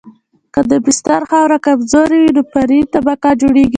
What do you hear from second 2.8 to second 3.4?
طبقه